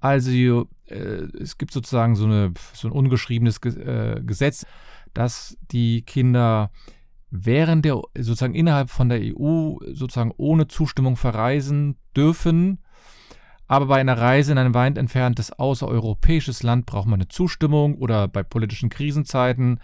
Also 0.01 0.67
äh, 0.87 0.95
es 1.39 1.57
gibt 1.57 1.71
sozusagen 1.71 2.15
so, 2.15 2.25
eine, 2.25 2.53
so 2.73 2.89
ein 2.89 2.91
ungeschriebenes 2.91 3.59
äh, 3.63 4.21
Gesetz, 4.21 4.65
dass 5.13 5.57
die 5.71 6.01
Kinder 6.01 6.71
während 7.29 7.85
der 7.85 8.01
sozusagen 8.17 8.55
innerhalb 8.55 8.89
von 8.89 9.09
der 9.09 9.19
EU 9.21 9.77
sozusagen 9.93 10.33
ohne 10.37 10.67
Zustimmung 10.67 11.15
verreisen 11.15 11.97
dürfen. 12.15 12.79
Aber 13.67 13.87
bei 13.87 13.99
einer 13.99 14.17
Reise 14.17 14.53
in 14.53 14.57
ein 14.57 14.73
weit 14.73 14.97
entferntes 14.97 15.51
außereuropäisches 15.51 16.63
Land 16.63 16.85
braucht 16.85 17.07
man 17.07 17.19
eine 17.19 17.27
Zustimmung 17.27 17.95
oder 17.95 18.27
bei 18.29 18.43
politischen 18.43 18.89
Krisenzeiten, 18.89 19.81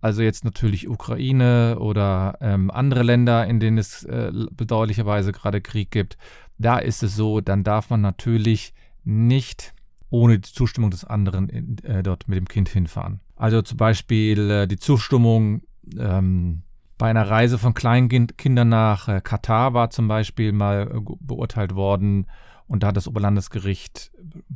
also 0.00 0.22
jetzt 0.22 0.44
natürlich 0.44 0.86
Ukraine 0.86 1.78
oder 1.80 2.36
ähm, 2.42 2.70
andere 2.70 3.02
Länder, 3.02 3.46
in 3.46 3.58
denen 3.58 3.78
es 3.78 4.04
äh, 4.04 4.30
bedauerlicherweise 4.50 5.32
gerade 5.32 5.62
Krieg 5.62 5.90
gibt, 5.90 6.18
da 6.58 6.78
ist 6.78 7.02
es 7.02 7.16
so, 7.16 7.40
dann 7.40 7.64
darf 7.64 7.88
man 7.88 8.02
natürlich 8.02 8.74
nicht 9.02 9.74
ohne 10.10 10.38
die 10.38 10.52
Zustimmung 10.52 10.90
des 10.90 11.04
anderen 11.04 11.48
in, 11.48 11.78
äh, 11.84 12.02
dort 12.02 12.28
mit 12.28 12.36
dem 12.36 12.48
Kind 12.48 12.68
hinfahren. 12.68 13.20
Also 13.34 13.62
zum 13.62 13.78
Beispiel 13.78 14.50
äh, 14.50 14.66
die 14.66 14.76
Zustimmung 14.76 15.62
ähm, 15.98 16.63
bei 16.98 17.10
einer 17.10 17.28
Reise 17.28 17.58
von 17.58 17.74
Kleinkindern 17.74 18.68
nach 18.68 19.08
äh, 19.08 19.20
Katar 19.20 19.74
war 19.74 19.90
zum 19.90 20.08
Beispiel 20.08 20.52
mal 20.52 20.90
äh, 20.90 21.00
beurteilt 21.20 21.74
worden 21.74 22.26
und 22.66 22.82
da 22.82 22.88
hat 22.88 22.96
das 22.96 23.08
Oberlandesgericht, 23.08 24.10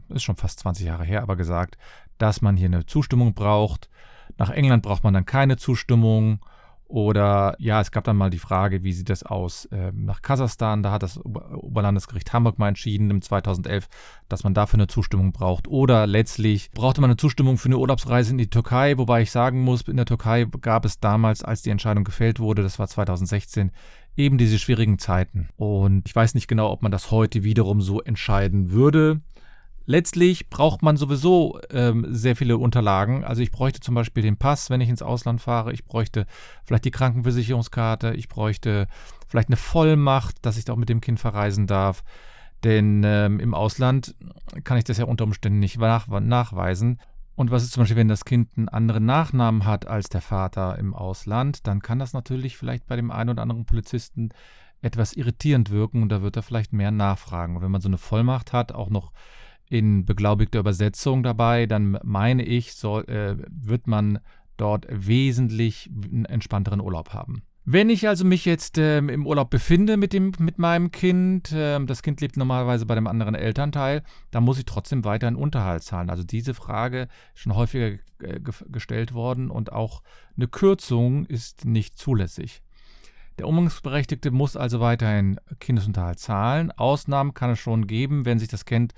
ist 0.09 0.23
schon 0.23 0.37
fast 0.37 0.61
20 0.61 0.87
Jahre 0.87 1.05
her, 1.05 1.23
aber 1.23 1.37
gesagt, 1.37 1.77
dass 2.17 2.41
man 2.41 2.57
hier 2.57 2.67
eine 2.67 2.87
Zustimmung 2.87 3.35
braucht. 3.35 3.89
Nach 4.39 4.51
England 4.51 4.83
braucht 4.83 5.05
man 5.05 5.15
dann 5.15 5.27
keine 5.27 5.57
Zustimmung 5.57 6.41
oder 6.89 7.55
ja, 7.59 7.83
es 7.83 7.91
gab 7.91 8.05
dann 8.05 8.17
mal 8.17 8.31
die 8.31 8.39
Frage, 8.39 8.83
wie 8.83 8.95
sieht 8.95 9.11
das 9.11 9.23
aus 9.23 9.69
ähm, 9.73 10.07
nach 10.07 10.23
Kasachstan? 10.23 10.83
Da 10.83 10.91
hat 10.91 11.03
das 11.03 11.23
Oberlandesgericht 11.23 12.33
Hamburg 12.33 12.59
mal 12.59 12.69
entschieden 12.69 13.11
im 13.11 13.21
2011, 13.21 13.89
dass 14.31 14.43
man 14.43 14.55
dafür 14.55 14.79
eine 14.79 14.87
Zustimmung 14.87 15.33
braucht. 15.33 15.69
Oder 15.69 16.07
letztlich 16.07 16.71
brauchte 16.71 17.03
man 17.03 17.11
eine 17.11 17.19
Zustimmung 17.19 17.59
für 17.59 17.69
eine 17.69 17.77
Urlaubsreise 17.77 18.31
in 18.31 18.39
die 18.39 18.49
Türkei, 18.49 18.97
wobei 18.97 19.21
ich 19.21 19.31
sagen 19.31 19.61
muss, 19.61 19.83
in 19.83 19.99
der 19.99 20.07
Türkei 20.07 20.47
gab 20.63 20.87
es 20.87 20.99
damals, 20.99 21.45
als 21.45 21.61
die 21.61 21.71
Entscheidung 21.71 22.05
gefällt 22.05 22.41
wurde, 22.41 22.63
das 22.63 22.79
war 22.79 22.89
2016, 22.89 23.71
eben 24.17 24.39
diese 24.39 24.59
schwierigen 24.59 24.99
Zeiten. 24.99 25.49
Und 25.57 26.09
ich 26.09 26.17
weiß 26.17 26.35
nicht 26.35 26.49
genau, 26.49 26.71
ob 26.71 26.83
man 26.83 26.91
das 26.91 27.11
heute 27.11 27.45
wiederum 27.45 27.83
so 27.83 28.01
entscheiden 28.01 28.71
würde. 28.71 29.21
Letztlich 29.91 30.51
braucht 30.51 30.83
man 30.83 30.99
sowieso 30.99 31.61
ähm, 31.71 32.05
sehr 32.11 32.37
viele 32.37 32.59
Unterlagen. 32.59 33.25
Also 33.25 33.41
ich 33.41 33.51
bräuchte 33.51 33.81
zum 33.81 33.95
Beispiel 33.95 34.23
den 34.23 34.37
Pass, 34.37 34.69
wenn 34.69 34.83
ich 34.83 34.91
ins 34.91 35.01
Ausland 35.01 35.41
fahre. 35.41 35.73
Ich 35.73 35.87
bräuchte 35.87 36.27
vielleicht 36.67 36.85
die 36.85 36.91
Krankenversicherungskarte. 36.91 38.13
Ich 38.13 38.29
bräuchte 38.29 38.87
vielleicht 39.29 39.49
eine 39.49 39.57
Vollmacht, 39.57 40.45
dass 40.45 40.59
ich 40.59 40.67
da 40.67 40.75
auch 40.75 40.77
mit 40.77 40.91
dem 40.91 41.01
Kind 41.01 41.21
verreisen 41.21 41.67
darf. 41.67 42.05
Denn 42.65 43.03
ähm, 43.03 43.41
im 43.41 43.55
Ausland 43.55 44.15
kann 44.63 44.77
ich 44.77 44.85
das 44.85 44.99
ja 44.99 45.07
unter 45.07 45.25
Umständen 45.25 45.59
nicht 45.59 45.79
nach 45.79 46.07
nachweisen. 46.07 47.01
Und 47.35 47.51
was 47.51 47.63
ist 47.63 47.73
zum 47.73 47.85
Beispiel, 47.85 47.97
wenn 47.97 48.09
das 48.09 48.27
Kind 48.27 48.59
einen 48.59 48.69
anderen 48.69 49.07
Nachnamen 49.07 49.65
hat 49.65 49.87
als 49.87 50.11
der 50.11 50.21
Vater 50.21 50.79
im 50.79 50.93
Ausland, 50.93 51.67
dann 51.67 51.81
kann 51.81 51.99
das 51.99 52.13
natürlich 52.13 52.59
vielleicht 52.59 52.87
bei 52.87 52.97
dem 52.97 53.11
einen 53.11 53.31
oder 53.31 53.41
anderen 53.41 53.65
Polizisten 53.65 54.29
etwas 54.83 55.15
irritierend 55.15 55.71
wirken 55.71 56.03
und 56.03 56.11
da 56.11 56.21
wird 56.21 56.37
er 56.37 56.43
vielleicht 56.43 56.75
mehr 56.75 56.91
nachfragen. 56.91 57.57
Und 57.57 57.63
wenn 57.63 57.71
man 57.71 57.81
so 57.81 57.89
eine 57.89 57.97
Vollmacht 57.97 58.53
hat, 58.53 58.73
auch 58.73 58.91
noch 58.91 59.13
in 59.71 60.05
beglaubigter 60.05 60.61
Übersetzung 60.61 61.23
dabei, 61.23 61.67
dann 61.67 61.99
meine 62.03 62.45
ich, 62.45 62.75
soll, 62.75 63.05
äh, 63.05 63.37
wird 63.51 63.87
man 63.87 64.19
dort 64.57 64.87
wesentlich 64.91 65.91
einen 66.13 66.25
entspannteren 66.25 66.81
Urlaub 66.81 67.13
haben. 67.13 67.43
Wenn 67.71 67.91
ich 67.91 68.09
also 68.09 68.25
mich 68.25 68.47
jetzt 68.47 68.79
ähm, 68.79 69.11
im 69.11 69.27
Urlaub 69.27 69.51
befinde 69.51 69.99
mit, 69.99 70.15
dem, 70.15 70.33
mit 70.39 70.59
meinem 70.59 70.91
Kind, 70.91 71.53
ähm, 71.55 71.87
das 71.87 72.03
Kind 72.03 72.19
lebt 72.23 72.39
normalerweise 72.39 72.87
bei 72.87 72.95
dem 72.95 73.07
anderen 73.07 73.35
Elternteil, 73.35 74.03
dann 74.31 74.43
muss 74.43 74.59
ich 74.59 74.65
trotzdem 74.65 75.05
weiter 75.05 75.27
einen 75.27 75.37
Unterhalt 75.37 75.83
zahlen. 75.83 76.09
Also 76.09 76.23
diese 76.23 76.55
Frage 76.55 77.09
ist 77.35 77.43
schon 77.43 77.55
häufiger 77.55 77.99
äh, 78.21 78.41
gestellt 78.69 79.13
worden 79.13 79.51
und 79.51 79.71
auch 79.71 80.03
eine 80.35 80.49
Kürzung 80.49 81.27
ist 81.27 81.67
nicht 81.67 81.99
zulässig. 81.99 82.63
Der 83.39 83.47
Umgangsberechtigte 83.47 84.31
muss 84.31 84.57
also 84.57 84.81
weiterhin 84.81 85.39
Kindesunterhalt 85.61 86.19
zahlen. 86.19 86.73
Ausnahmen 86.73 87.35
kann 87.35 87.51
es 87.51 87.59
schon 87.59 87.87
geben, 87.87 88.25
wenn 88.25 88.39
sich 88.39 88.49
das 88.49 88.65
Kind 88.65 88.95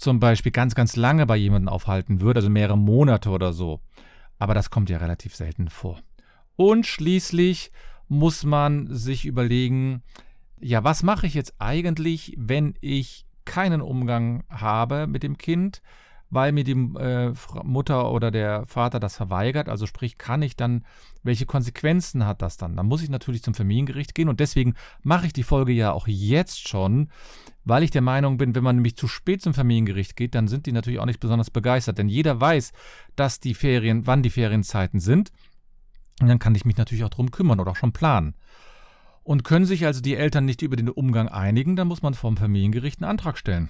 zum 0.00 0.18
Beispiel 0.18 0.52
ganz, 0.52 0.74
ganz 0.74 0.96
lange 0.96 1.26
bei 1.26 1.36
jemandem 1.36 1.68
aufhalten 1.68 2.20
würde, 2.20 2.38
also 2.38 2.50
mehrere 2.50 2.78
Monate 2.78 3.30
oder 3.30 3.52
so. 3.52 3.80
Aber 4.38 4.54
das 4.54 4.70
kommt 4.70 4.88
ja 4.88 4.98
relativ 4.98 5.36
selten 5.36 5.68
vor. 5.68 6.00
Und 6.56 6.86
schließlich 6.86 7.70
muss 8.08 8.44
man 8.44 8.86
sich 8.94 9.26
überlegen, 9.26 10.02
ja, 10.58 10.84
was 10.84 11.02
mache 11.02 11.26
ich 11.26 11.34
jetzt 11.34 11.54
eigentlich, 11.58 12.34
wenn 12.38 12.74
ich 12.80 13.26
keinen 13.44 13.82
Umgang 13.82 14.44
habe 14.48 15.06
mit 15.06 15.22
dem 15.22 15.36
Kind? 15.36 15.82
Weil 16.30 16.52
mir 16.52 16.64
die 16.64 16.72
äh, 16.72 17.32
Mutter 17.64 18.10
oder 18.10 18.30
der 18.30 18.64
Vater 18.66 19.00
das 19.00 19.16
verweigert. 19.16 19.68
Also 19.68 19.86
sprich, 19.86 20.16
kann 20.16 20.42
ich 20.42 20.56
dann, 20.56 20.84
welche 21.22 21.44
Konsequenzen 21.44 22.24
hat 22.24 22.40
das 22.40 22.56
dann? 22.56 22.76
Dann 22.76 22.86
muss 22.86 23.02
ich 23.02 23.10
natürlich 23.10 23.42
zum 23.42 23.54
Familiengericht 23.54 24.14
gehen 24.14 24.28
und 24.28 24.40
deswegen 24.40 24.74
mache 25.02 25.26
ich 25.26 25.32
die 25.32 25.42
Folge 25.42 25.72
ja 25.72 25.92
auch 25.92 26.06
jetzt 26.06 26.68
schon, 26.68 27.08
weil 27.64 27.82
ich 27.82 27.90
der 27.90 28.02
Meinung 28.02 28.38
bin, 28.38 28.54
wenn 28.54 28.64
man 28.64 28.76
nämlich 28.76 28.96
zu 28.96 29.08
spät 29.08 29.42
zum 29.42 29.54
Familiengericht 29.54 30.16
geht, 30.16 30.34
dann 30.34 30.48
sind 30.48 30.66
die 30.66 30.72
natürlich 30.72 31.00
auch 31.00 31.06
nicht 31.06 31.20
besonders 31.20 31.50
begeistert, 31.50 31.98
denn 31.98 32.08
jeder 32.08 32.40
weiß, 32.40 32.72
dass 33.16 33.40
die 33.40 33.54
Ferien, 33.54 34.06
wann 34.06 34.22
die 34.22 34.30
Ferienzeiten 34.30 35.00
sind. 35.00 35.30
Und 36.20 36.28
dann 36.28 36.38
kann 36.38 36.54
ich 36.54 36.64
mich 36.64 36.76
natürlich 36.76 37.04
auch 37.04 37.10
darum 37.10 37.30
kümmern 37.30 37.60
oder 37.60 37.72
auch 37.72 37.76
schon 37.76 37.92
planen. 37.92 38.34
Und 39.22 39.44
können 39.44 39.64
sich 39.64 39.84
also 39.84 40.00
die 40.00 40.16
Eltern 40.16 40.44
nicht 40.44 40.62
über 40.62 40.76
den 40.76 40.88
Umgang 40.88 41.28
einigen, 41.28 41.76
dann 41.76 41.88
muss 41.88 42.02
man 42.02 42.14
vom 42.14 42.36
Familiengericht 42.36 43.00
einen 43.00 43.10
Antrag 43.10 43.36
stellen. 43.36 43.68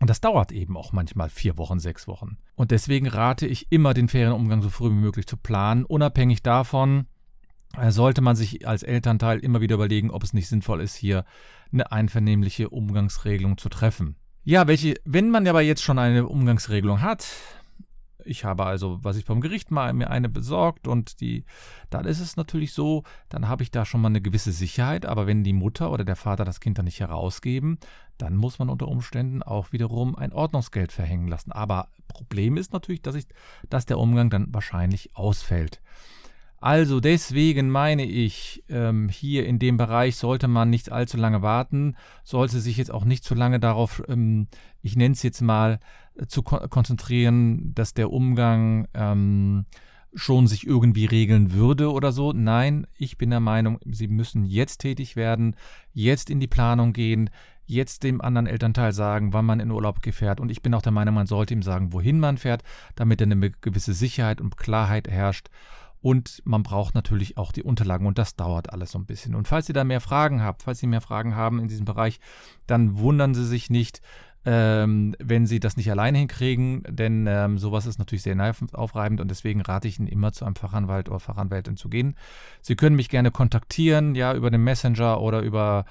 Und 0.00 0.10
das 0.10 0.20
dauert 0.20 0.52
eben 0.52 0.76
auch 0.76 0.92
manchmal 0.92 1.28
vier 1.28 1.58
Wochen, 1.58 1.80
sechs 1.80 2.06
Wochen. 2.06 2.38
Und 2.54 2.70
deswegen 2.70 3.08
rate 3.08 3.46
ich 3.46 3.66
immer, 3.70 3.94
den 3.94 4.08
Ferienumgang 4.08 4.62
so 4.62 4.70
früh 4.70 4.90
wie 4.90 4.94
möglich 4.94 5.26
zu 5.26 5.36
planen. 5.36 5.84
Unabhängig 5.84 6.42
davon 6.42 7.06
äh, 7.76 7.90
sollte 7.90 8.20
man 8.20 8.36
sich 8.36 8.66
als 8.66 8.82
Elternteil 8.82 9.40
immer 9.40 9.60
wieder 9.60 9.74
überlegen, 9.74 10.10
ob 10.10 10.22
es 10.22 10.32
nicht 10.32 10.48
sinnvoll 10.48 10.80
ist, 10.80 10.94
hier 10.94 11.24
eine 11.72 11.90
einvernehmliche 11.90 12.68
Umgangsregelung 12.70 13.58
zu 13.58 13.68
treffen. 13.68 14.16
Ja, 14.44 14.66
welche, 14.66 14.94
wenn 15.04 15.30
man 15.30 15.46
aber 15.46 15.60
jetzt 15.60 15.82
schon 15.82 15.98
eine 15.98 16.26
Umgangsregelung 16.26 17.02
hat, 17.02 17.26
ich 18.28 18.44
habe 18.44 18.64
also, 18.64 18.98
was 19.02 19.16
ich 19.16 19.24
vom 19.24 19.40
Gericht 19.40 19.70
mal 19.70 19.92
mir 19.92 20.10
eine 20.10 20.28
besorgt 20.28 20.86
und 20.86 21.20
die, 21.20 21.44
dann 21.90 22.04
ist 22.04 22.20
es 22.20 22.36
natürlich 22.36 22.72
so, 22.72 23.04
dann 23.28 23.48
habe 23.48 23.62
ich 23.62 23.70
da 23.70 23.84
schon 23.84 24.00
mal 24.00 24.08
eine 24.08 24.20
gewisse 24.20 24.52
Sicherheit, 24.52 25.06
aber 25.06 25.26
wenn 25.26 25.44
die 25.44 25.52
Mutter 25.52 25.90
oder 25.90 26.04
der 26.04 26.16
Vater 26.16 26.44
das 26.44 26.60
Kind 26.60 26.78
dann 26.78 26.84
nicht 26.84 27.00
herausgeben, 27.00 27.78
dann 28.18 28.36
muss 28.36 28.58
man 28.58 28.68
unter 28.68 28.88
Umständen 28.88 29.42
auch 29.42 29.72
wiederum 29.72 30.16
ein 30.16 30.32
Ordnungsgeld 30.32 30.92
verhängen 30.92 31.28
lassen. 31.28 31.52
Aber 31.52 31.88
Problem 32.08 32.56
ist 32.56 32.72
natürlich, 32.72 33.02
dass, 33.02 33.14
ich, 33.14 33.26
dass 33.70 33.86
der 33.86 33.98
Umgang 33.98 34.30
dann 34.30 34.52
wahrscheinlich 34.52 35.16
ausfällt. 35.16 35.80
Also 36.60 36.98
deswegen 36.98 37.70
meine 37.70 38.04
ich, 38.04 38.64
ähm, 38.68 39.08
hier 39.08 39.46
in 39.46 39.60
dem 39.60 39.76
Bereich 39.76 40.16
sollte 40.16 40.48
man 40.48 40.70
nicht 40.70 40.90
allzu 40.90 41.16
lange 41.16 41.40
warten, 41.40 41.94
sollte 42.24 42.58
sich 42.58 42.76
jetzt 42.76 42.90
auch 42.90 43.04
nicht 43.04 43.22
zu 43.22 43.36
lange 43.36 43.60
darauf, 43.60 44.02
ähm, 44.08 44.48
ich 44.82 44.96
nenne 44.96 45.12
es 45.12 45.22
jetzt 45.22 45.40
mal, 45.40 45.78
zu 46.26 46.42
ko 46.42 46.58
konzentrieren, 46.68 47.74
dass 47.74 47.94
der 47.94 48.10
Umgang 48.12 48.88
ähm, 48.94 49.66
schon 50.14 50.46
sich 50.46 50.66
irgendwie 50.66 51.04
regeln 51.04 51.52
würde 51.52 51.92
oder 51.92 52.12
so. 52.12 52.32
Nein, 52.32 52.86
ich 52.96 53.18
bin 53.18 53.30
der 53.30 53.40
Meinung, 53.40 53.78
Sie 53.84 54.08
müssen 54.08 54.44
jetzt 54.44 54.78
tätig 54.78 55.16
werden, 55.16 55.54
jetzt 55.92 56.30
in 56.30 56.40
die 56.40 56.46
Planung 56.46 56.92
gehen, 56.92 57.30
jetzt 57.66 58.02
dem 58.02 58.20
anderen 58.20 58.46
Elternteil 58.46 58.92
sagen, 58.92 59.32
wann 59.32 59.44
man 59.44 59.60
in 59.60 59.70
Urlaub 59.70 59.98
fährt. 60.10 60.40
Und 60.40 60.50
ich 60.50 60.62
bin 60.62 60.74
auch 60.74 60.82
der 60.82 60.92
Meinung, 60.92 61.14
man 61.14 61.26
sollte 61.26 61.54
ihm 61.54 61.62
sagen, 61.62 61.92
wohin 61.92 62.18
man 62.18 62.38
fährt, 62.38 62.62
damit 62.96 63.20
eine 63.20 63.50
gewisse 63.50 63.92
Sicherheit 63.92 64.40
und 64.40 64.56
Klarheit 64.56 65.08
herrscht. 65.08 65.48
Und 66.00 66.42
man 66.44 66.62
braucht 66.62 66.94
natürlich 66.94 67.36
auch 67.36 67.50
die 67.50 67.64
Unterlagen 67.64 68.06
und 68.06 68.18
das 68.18 68.36
dauert 68.36 68.72
alles 68.72 68.92
so 68.92 68.98
ein 68.98 69.06
bisschen. 69.06 69.34
Und 69.34 69.48
falls 69.48 69.68
ihr 69.68 69.74
da 69.74 69.82
mehr 69.82 70.00
Fragen 70.00 70.42
habt, 70.42 70.62
falls 70.62 70.78
Sie 70.78 70.86
mehr 70.86 71.00
Fragen 71.00 71.34
haben 71.34 71.58
in 71.58 71.66
diesem 71.66 71.84
Bereich, 71.84 72.20
dann 72.66 72.98
wundern 72.98 73.34
Sie 73.34 73.44
sich 73.44 73.68
nicht, 73.68 74.00
ähm, 74.44 75.14
wenn 75.18 75.46
Sie 75.46 75.60
das 75.60 75.76
nicht 75.76 75.90
alleine 75.90 76.18
hinkriegen, 76.18 76.82
denn 76.88 77.26
ähm, 77.26 77.58
sowas 77.58 77.86
ist 77.86 77.98
natürlich 77.98 78.22
sehr 78.22 78.54
aufreibend 78.72 79.20
und 79.20 79.30
deswegen 79.30 79.60
rate 79.60 79.88
ich 79.88 79.98
Ihnen 79.98 80.08
immer 80.08 80.32
zu 80.32 80.44
einem 80.44 80.54
Fachanwalt 80.54 81.08
oder 81.08 81.20
Fachanwältin 81.20 81.76
zu 81.76 81.88
gehen. 81.88 82.16
Sie 82.62 82.76
können 82.76 82.96
mich 82.96 83.08
gerne 83.08 83.30
kontaktieren, 83.30 84.14
ja, 84.14 84.34
über 84.34 84.50
den 84.50 84.62
Messenger 84.62 85.20
oder 85.20 85.40
über 85.40 85.84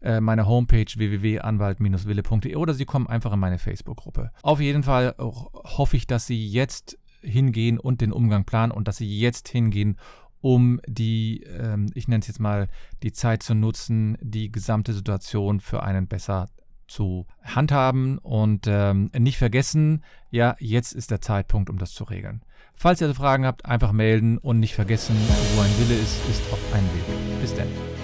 äh, 0.00 0.20
meine 0.20 0.46
Homepage 0.46 0.86
www.anwalt-wille.de 0.96 2.56
oder 2.56 2.74
Sie 2.74 2.86
kommen 2.86 3.06
einfach 3.06 3.32
in 3.32 3.38
meine 3.38 3.58
Facebook-Gruppe. 3.58 4.30
Auf 4.42 4.60
jeden 4.60 4.82
Fall 4.82 5.14
hoffe 5.18 5.96
ich, 5.96 6.06
dass 6.06 6.26
Sie 6.26 6.48
jetzt 6.48 6.98
hingehen 7.22 7.78
und 7.78 8.00
den 8.00 8.12
Umgang 8.12 8.44
planen 8.44 8.72
und 8.72 8.88
dass 8.88 8.96
Sie 8.96 9.20
jetzt 9.20 9.48
hingehen, 9.48 9.98
um 10.40 10.80
die, 10.86 11.42
ähm, 11.42 11.90
ich 11.94 12.08
nenne 12.08 12.20
es 12.20 12.28
jetzt 12.28 12.40
mal, 12.40 12.68
die 13.02 13.12
Zeit 13.12 13.42
zu 13.42 13.54
nutzen, 13.54 14.16
die 14.22 14.50
gesamte 14.50 14.94
Situation 14.94 15.60
für 15.60 15.82
einen 15.82 16.06
besser 16.06 16.48
zu 16.90 17.26
handhaben 17.42 18.18
und 18.18 18.66
ähm, 18.66 19.10
nicht 19.16 19.38
vergessen, 19.38 20.02
ja, 20.30 20.56
jetzt 20.58 20.92
ist 20.92 21.10
der 21.10 21.20
Zeitpunkt, 21.20 21.70
um 21.70 21.78
das 21.78 21.92
zu 21.92 22.04
regeln. 22.04 22.42
Falls 22.74 23.00
ihr 23.00 23.14
Fragen 23.14 23.46
habt, 23.46 23.64
einfach 23.64 23.92
melden 23.92 24.38
und 24.38 24.58
nicht 24.58 24.74
vergessen, 24.74 25.14
wo 25.54 25.60
ein 25.60 25.78
Wille 25.78 26.00
ist, 26.00 26.18
ist 26.28 26.42
auch 26.52 26.74
ein 26.74 26.84
Weg. 26.84 27.40
Bis 27.40 27.54
dann. 27.54 27.99